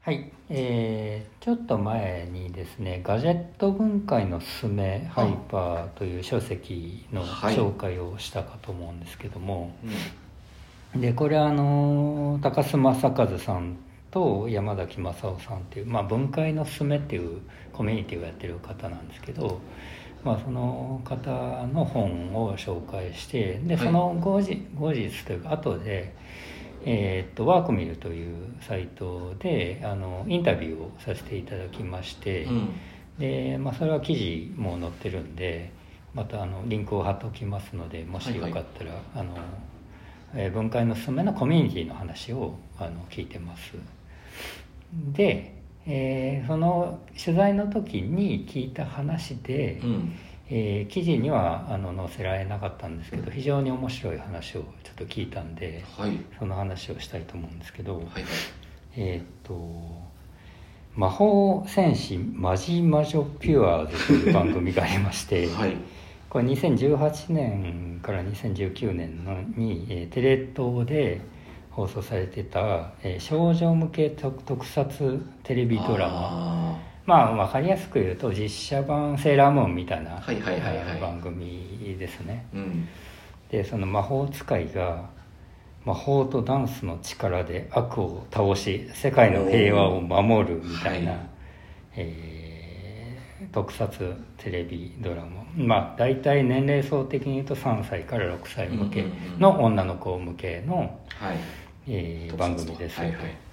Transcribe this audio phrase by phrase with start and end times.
[0.00, 7.56] はい、えーちょっと前にですね「ガジェット文化へのすすめハイパー」という書籍のはい。
[7.56, 9.72] 紹介をしたかと思うんですけども、
[10.94, 11.00] うん。
[11.00, 13.76] でこれはあの高須正和さん
[14.10, 17.40] と山崎正夫さんっていう、まあ、文化へのすすめっていう
[17.72, 19.60] コミュニティをやってる方なんですけど、
[20.22, 23.84] まあ、その方の本を紹介してではい。
[23.86, 26.14] その後日,、後日というか後で、
[26.84, 32.70] えーっとワークミルというサイトであのインタビューをさせていただきまして、うん。
[33.18, 35.72] で、まあ、それは記事も載ってるんで
[36.14, 39.36] またあのリンクを貼っておきますのでもしよかったら、あの
[40.34, 43.74] えー文化へのすすめのコミュニティの話をあの聞いてます。
[45.12, 45.54] で、
[45.86, 50.12] えーその取材の時に聞いた話で、うん
[50.50, 56.12] えー記事にはあの載せられなかったんですけど非常に面白い話をちょっと聞いたんではい。
[56.38, 58.24] その話をしたいと思うんですけど、はいはい。
[58.96, 60.08] えーっと
[60.96, 65.76] 「魔法戦士マジ魔女ピュアーズ」という番組がありまして、 はい。
[66.30, 71.20] これ2018年から2019年のに、えーテレ東で
[71.70, 76.12] 放送されてた、えー少女向け特特撮テレビドラマ
[76.74, 80.76] あまあ分かりやすく言うと実写版セーラームーンみたいなはいはいはいはい。
[80.76, 82.44] えー番組ですね。
[82.54, 82.88] ーうん。
[83.50, 85.08] でその魔法使いが
[85.86, 91.20] 魔法とダンスの力で悪を倒し世界の平和を守るみたいな、はい。
[91.96, 92.78] えー
[93.52, 93.88] 特撮
[94.36, 95.46] テレビドラマ。
[95.56, 99.06] まあ大体年齢層的に言うと3歳から6歳向け
[99.38, 100.76] の女の子向けの、
[101.08, 101.38] はい。
[101.86, 103.47] えー番組です、はいはい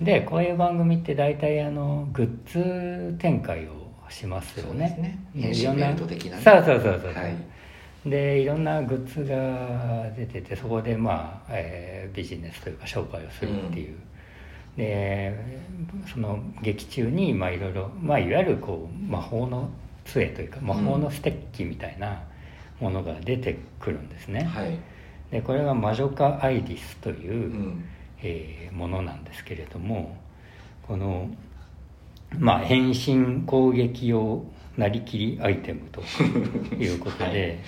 [0.00, 5.18] でこういう番組って大体あのグッズ展開をしますよそうですね。
[5.34, 6.42] ねでいろんな変身ベルト的なね。
[6.42, 7.36] そうそうそうそう、はい。
[8.08, 13.96] でいろんなグッズが出ててそこでまあ、えービジネスというか商売をするっていう、
[14.76, 15.36] で
[16.12, 19.68] その劇中にまあいろいろ、まあ、いわゆるこう魔法の
[20.04, 22.22] 杖というか魔法のステッキみたいな
[22.80, 24.78] ものが出てくるんですね、はい。
[25.30, 27.84] でこれが魔女化アイリスという、うん
[28.22, 30.16] えーものなんですけれども
[30.86, 31.28] この
[32.38, 34.44] まあ変身攻撃用
[34.76, 36.02] なりきりアイテムと
[36.74, 37.58] いうことで、はい。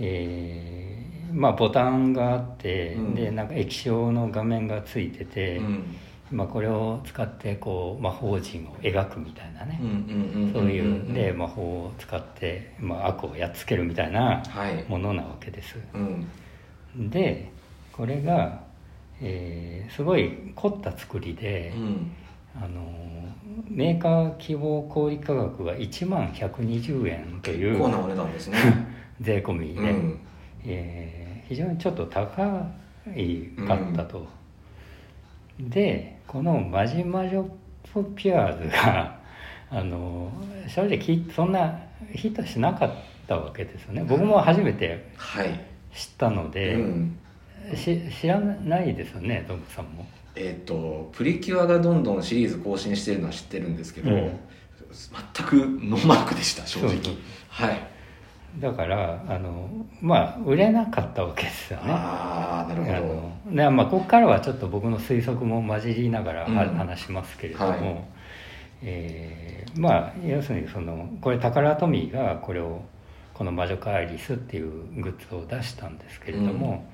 [0.00, 3.14] えーまあボタンがあって、うん。
[3.14, 5.96] でなんか液晶の画面がついてて、うん。
[6.30, 9.80] まあ、これを使ってこう魔法陣を描くみたいなね、
[10.52, 14.84] そういうでま魔法を使って、まあ、悪をやっつけるみたいなはい。
[14.88, 15.76] ものなわけです。
[15.94, 15.98] う
[17.00, 17.10] ん。
[17.10, 17.50] で
[17.92, 18.62] これが、
[19.20, 22.12] えーすごい凝った作りで、うん。
[22.58, 22.80] あの
[23.68, 28.58] メーカー希望小売価格が1万120円という結構なお値段ですね。
[29.20, 30.18] 税込みで、うん。
[30.64, 32.66] えー非常にちょっと高
[33.14, 34.26] いかったと、
[35.60, 37.44] でこの「マジ魔女
[38.16, 39.16] ピュアーズが」
[39.70, 40.30] あの
[40.66, 41.78] 正直そんな
[42.12, 42.90] ヒットしなかっ
[43.28, 44.04] たわけですよね。
[44.08, 45.60] 僕も初めてはい。
[45.94, 47.18] 知ったので、うん
[47.74, 50.06] し知らないですよねトムさんも。
[50.34, 54.18] えっ、とプリキュアがどんどんシリーズ更新してるのは知ってるんですけど、うん。
[54.18, 56.94] 全くノーマークでした正直。
[57.48, 57.80] はい。
[58.60, 59.68] だからあの
[60.00, 61.84] まあ売れなかったわけですよね。
[61.88, 66.76] ああなるほあどのでまあここからはちょっと僕の推測も混じりながらは、うん。
[66.76, 68.04] 話しますけれども、はい。
[68.82, 72.82] えーまあ要するにそのこれタカラトミーがこれを
[73.34, 76.88] この「魔女カアリス」っていうグッズを出したんですけれども、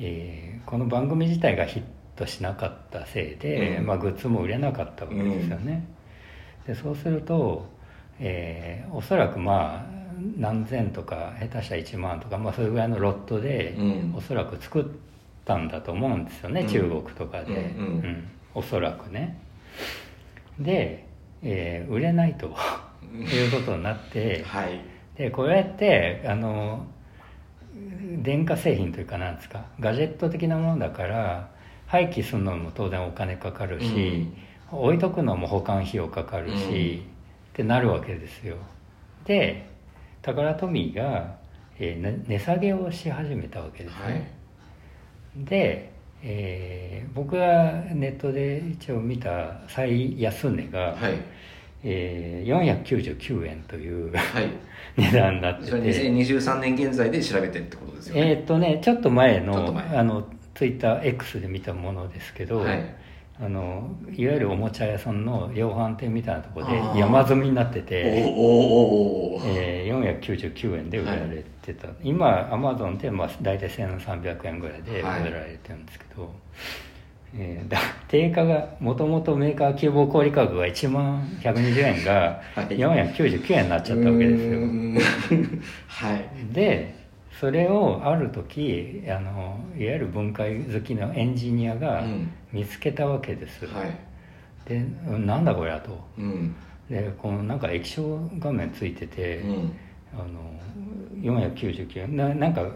[0.00, 1.82] えーこの番組自体がヒッ
[2.14, 3.86] トしなかったせいで、うん。
[3.86, 5.84] まあ、グッズも売れなかったわけですよね。
[6.66, 7.66] でそうすると、
[8.20, 10.00] えーおそらくまあ
[10.36, 14.14] 何千とか下手したら1万とか、まあ、それぐらいのロットで、うん。
[14.16, 14.84] おそらく作っ
[15.44, 16.68] たんだと思うんですよね、うん。
[16.68, 18.28] 中国とかで、うんうん。
[18.54, 19.38] おそらくね。
[20.58, 21.04] で、
[21.42, 24.80] えー売れないということになって はい。
[25.16, 26.86] でこれってあの
[28.22, 29.64] 電化製品というかなんですか？
[29.80, 31.50] ガジェット的なものだから
[31.86, 34.28] 廃棄するのも当然お金かかるし、
[34.70, 37.02] 置いとくのも保管費用かかるし、
[37.52, 38.56] ってなるわけですよ。
[39.24, 39.68] で
[40.22, 41.36] タカラトミーが、
[41.78, 45.44] えーね値下げをし始めたわけですね、はい。
[45.44, 51.14] で、えー僕がネットで一応見た最安値が、はい
[51.84, 54.50] えー499円というはい。
[54.96, 58.30] 値段になってそれて2023年現在で調べてってことですよね。
[58.30, 60.24] えーっとねちょっと前のあの
[60.54, 62.80] ツイッター X で見たものですけど、はい。
[63.42, 68.40] あのいわゆるおもちゃ屋さんの量販店みたいなところで山積みになっておて、お
[69.36, 75.32] おえー499円で売られてた、今アマゾンでまあ大体1300円ぐらいで売はい。
[75.32, 76.30] られてるんですけど、
[77.36, 77.78] えーだ
[78.08, 82.66] 定価がもともとメーカー希望小売価格が1万120円がはい。
[82.76, 84.60] 499円になっちゃったわけですよ、
[85.86, 86.24] はい。
[86.52, 86.94] で
[87.38, 92.30] それをある時あのいわゆる分解好きのエンジニアがうん。
[92.52, 93.96] 見つけたわけです、はい。
[94.68, 95.96] でなんだこれはと。
[96.18, 96.54] うん。
[96.90, 99.72] でこのなんか液晶画面ついてて、うん。
[100.12, 100.50] あの
[101.22, 102.16] 499円。
[102.16, 102.66] ななんか、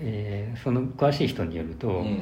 [0.00, 2.20] えーその詳しい人によると、うん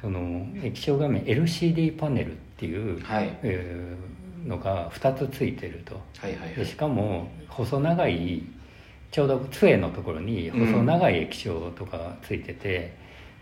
[0.00, 3.38] その液晶画面 LCD パネルっていう、はい。
[3.42, 5.94] えーのが2つついてると。
[6.18, 6.54] はいはいはい。
[6.54, 8.42] でしかも細長い
[9.10, 12.96] ちょうど杖のところに細長い液晶とかついてて、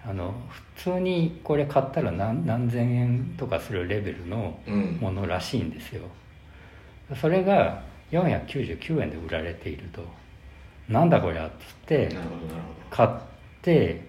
[0.04, 0.34] あの
[0.76, 4.98] 普通にこれ買ったら何何千円とかするレベルのうん。
[5.00, 6.02] ものらしいんですよ。
[7.20, 10.02] それが499円で売られていると。
[10.88, 12.16] なんだこりゃっつって
[12.90, 13.10] 買っ
[13.60, 14.00] て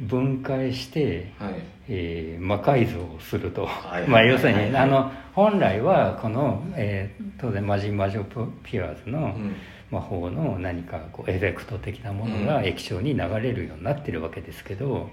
[0.00, 1.54] 分解して、はい。
[1.88, 8.24] えー魔改造をすると、はいまあ要するはいはい にあの本来はこの、えー当然マジンマジョ
[8.62, 9.54] ピュアーズのうん。
[9.90, 12.64] 魔法の何かこうエフェクト的なものがうん。
[12.64, 15.10] 液晶に流れるようになってるわけですけど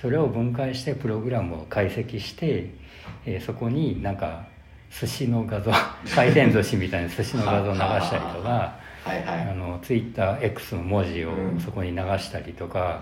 [0.00, 2.66] それを分解してプログラムを解析して、
[3.26, 4.44] えーそこになんか
[4.90, 5.70] 寿司の画像
[6.14, 13.00] 回転寿司みたいな寿司の画像を流したりとかはいはいあのツイッター X の文字をうんそこに流したりとか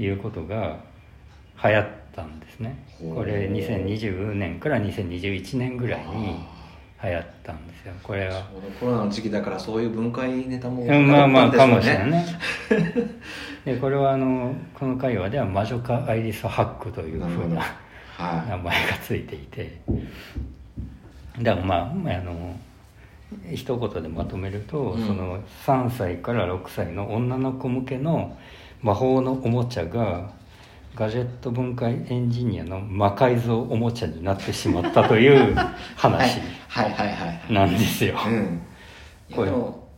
[0.00, 0.78] いうことが
[1.62, 2.84] 流行ったんですね。
[3.14, 6.36] これ2020年から2021年ぐらいに
[7.02, 7.92] 流行ったんですよ。
[8.02, 8.42] これは。
[8.78, 12.26] コロナの時期だからそういう分解ネタもうんまあまあかもしれいないね。
[13.64, 17.62] でこれはあのこの会話では魔女化アイリスハックというふうな
[18.16, 19.80] は名前がついていて。
[21.42, 21.92] だからまああ
[22.22, 22.56] の
[23.52, 25.06] 一言でまとめると、うん。
[25.06, 28.36] その3歳から6歳の女の子向けの
[28.82, 30.30] 魔法のおもちゃが
[30.94, 37.52] ガジェット分解エンジニアの魔改造おもちゃになってしまったという いはい話はいはいはい。
[37.52, 37.70] なん。
[37.72, 38.16] ですよ。
[38.26, 38.60] うん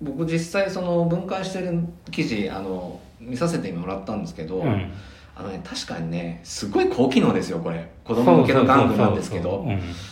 [0.01, 1.79] 僕実際その分解してる
[2.11, 4.91] 記事あの見させてもらったんですけど、うん。
[5.35, 7.89] あのね確かにねすごい高機能ですよこれ。
[8.05, 9.67] 子供向けの玩具なんですけど。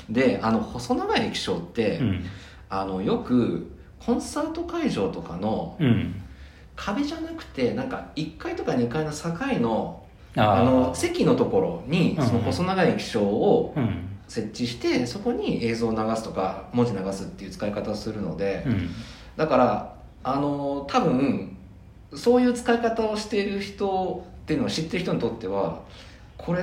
[0.09, 2.25] であの細長い液晶って、うん。
[2.69, 6.23] あのよくコンサート会場とかのうんうん
[6.77, 10.05] 壁じゃなくてなんか1階とか2階の境の
[10.37, 12.27] あの席のところにうん。
[12.27, 14.07] その細長い液晶をうん。
[14.29, 18.89] 設置してそこに映像を流すとか文字流すっていう使い方をするので、うん。
[19.37, 21.57] だからあの多分
[22.15, 25.81] そういう使い方をしている人っていうのを知ってる人にとっては
[26.37, 26.63] これ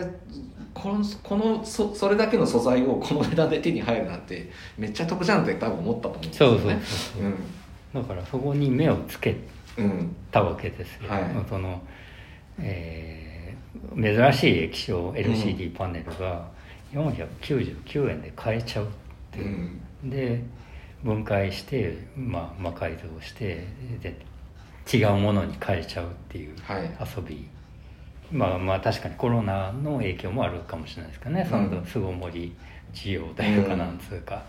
[0.74, 7.22] このこのそそれだけの素材をこの値段で手に入るなんてめっちゃ得じゃんって多分思ったと思うんですよそうそうねそう
[7.94, 8.04] そう。
[8.04, 9.42] だからそこに目をつけうんうん
[10.32, 11.24] たわけですよ、はい。
[11.50, 11.82] その、
[12.60, 13.38] えー
[13.96, 16.48] 珍しい液晶 LCD パネルが
[16.94, 18.88] 499円で買えちゃうっ
[19.32, 19.58] てういう、
[20.06, 20.10] ん。
[20.10, 20.42] で
[21.04, 23.68] 分解して、まあ、魔改造して
[24.02, 24.16] で
[24.92, 26.84] 違うものに変えちゃうっていうはい。
[27.16, 27.48] 遊び、
[28.32, 31.72] まあまあ確かにコロナの影響もあるかもしれないですかね、そうん。
[31.72, 32.56] の巣ごもり
[32.94, 34.44] 需要というかなんつうか、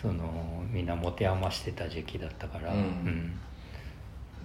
[0.00, 3.32] そのみんな持て余してた時期だったから、うん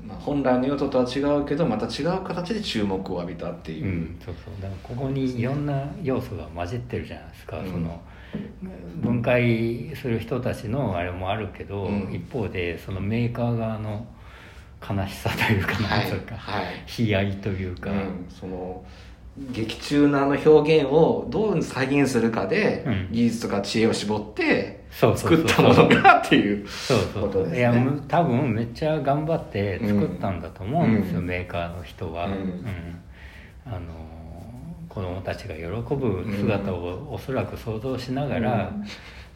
[0.06, 3.86] まあ、本来の用途とは違うけどまた違う形で注目を浴びたっていう。
[3.86, 4.54] う、ん、そうそう。
[4.62, 7.72] だからここにいろんな要素が混じってるじゃないですか、うん。
[7.72, 8.02] その
[9.02, 12.14] 分解する人たちのあれもあるけど、うん。
[12.14, 14.06] 一方でそのメーカー側の
[14.82, 17.10] 悲しさというかはないんというか、はい。
[17.10, 18.84] 悲哀というか、うん、その
[19.52, 23.08] 劇中のあの表現をどう再現するかで、うん。
[23.12, 26.66] 技術とか知恵を絞って作ったものがっていう
[27.14, 27.58] ことですね。
[27.60, 31.26] いやむ多分めっちゃ頑張って作ったんだと思うんですよ、うん。
[31.26, 32.64] メーカーの人は、うん。
[33.66, 33.80] あの
[34.90, 38.86] 子供たちが喜ぶ姿をおそらく想像しながらうん。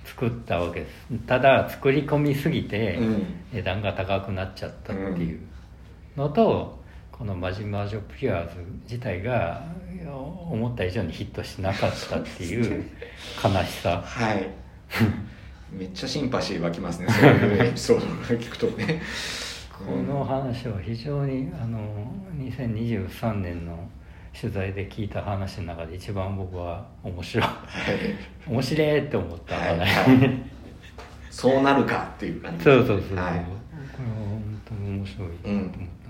[0.05, 0.91] 作ったわけです。
[1.25, 3.25] ただ作り込みすぎてうん。
[3.53, 5.39] 値段が高くなっちゃったっていう
[6.17, 6.82] のと
[7.23, 9.63] この「マジマージョピュアーズ」自体が
[10.49, 12.83] 思った以上にヒットしなかったっていう
[13.41, 14.01] 悲しさ。
[14.05, 14.45] はい。
[15.71, 17.07] めっちゃシンパシー湧きますね。
[17.07, 19.01] そういうエピソードを聞くとね。
[19.71, 21.79] この話は非常にあの
[22.37, 23.89] 2023年の
[24.37, 27.47] 取材で聞いた話の中で一番僕は面白い。
[27.47, 27.51] は
[28.49, 28.51] い。
[28.51, 30.41] 面白いって思ったはい話、はい。
[31.31, 33.35] そうなるかっていう感じそうそうそうそう、はい。
[33.35, 36.02] これは本当に面白いと思った、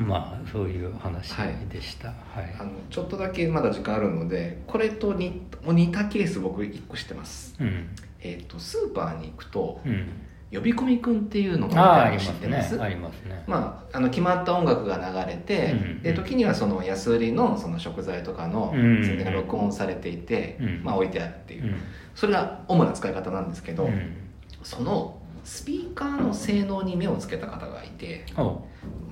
[0.00, 1.34] まあそういう話
[1.70, 2.08] でした。
[2.08, 7.54] はい、あのちょっとだけまだ時間あるのでこれと似似たケース僕1個知ってます。
[7.60, 7.88] うん。
[8.20, 10.08] えっ、とスーパーに行くとうん。
[10.52, 13.42] 呼び込みくんっていうのあああがりますね知ってますありますね。
[13.48, 16.02] まあ、あの決まった音楽が流れて、うん。
[16.02, 19.04] で時にはその安売りのその食材とかのうん。
[19.04, 20.84] 宣伝が録音されていて、うん。
[20.84, 21.80] まあ、置いてあるっていう、うん。
[22.14, 24.16] それが主な使い方なんですけど、うん。
[24.62, 28.26] そのスピーカーの性能に目をつけた方がいて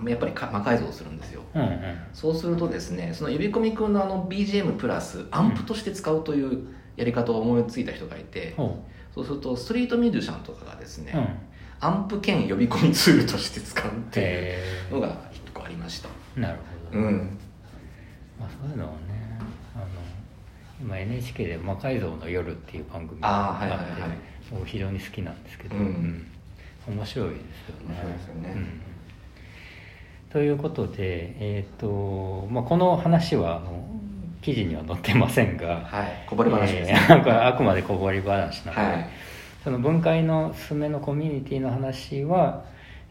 [0.04, 1.42] やっぱりか魔改造するんですよ。
[1.54, 1.80] うんうん。
[2.12, 8.74] そうするとですねその呼び込みくんのあの BGM プラスアンプとして使うというやり方を思いついた人がいて、おう。
[9.14, 11.28] そうするとストリートミュージシャンとかがですね、うん。
[11.78, 16.08] アンプ兼呼び込みツールとして使うっていうへのが一個ありました。
[16.36, 16.58] えなる
[16.90, 17.38] ほど、うん。
[18.40, 19.38] まあ、そういうのはね
[19.76, 19.84] あの
[20.80, 26.26] 今 NHK で「魔改造の夜」っていう番組があってはいはい僕非常に好きなんですけど、うん。
[26.86, 27.94] 面白いですよね。
[27.94, 28.52] 面白いですよね。
[28.54, 28.80] うん。
[30.30, 33.86] ということで、えーとまあ、この話はあの
[34.42, 36.24] 記事には載ってませんが、はい。
[36.26, 39.08] こぼれ話ですね、えー これあくまでこぼれ話なので、はい。
[39.62, 42.64] その分解のすすめのコミュニティの話は、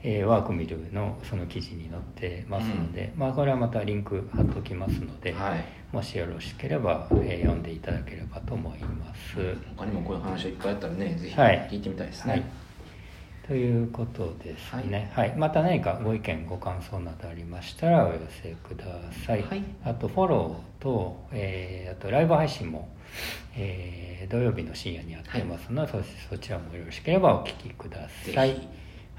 [0.03, 5.63] えーワークミルのその記事に載ってますので、まあ、これはまたリンク貼っておきますので、はい。
[5.93, 9.37] もしよろしければ、えー読んでいただければと思います。
[9.77, 11.67] 他にもこういう話いっぱいあったらねぜひはい。
[11.71, 12.39] 聞いてみたいですはい。
[12.39, 12.45] ね、
[13.47, 15.35] ということですね、はい。
[15.37, 18.85] また何かご意見ご感想などありましたらお寄せくだ
[19.25, 19.63] さい、はい。
[19.85, 22.89] あとフォローと、えーあとライブ配信も、
[23.55, 25.97] えー土曜日の深夜にやってますので、そ
[26.29, 28.67] そちらもよろしければお聞きください